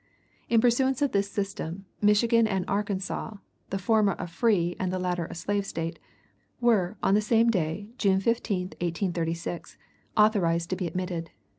[0.49, 3.35] In pursuance of this system, Michigan and Arkansas,
[3.69, 5.99] the former a free and the latter a slave State,
[6.59, 9.77] were, on the same day, June 15, 1836,
[10.17, 11.29] authorized to be admitted.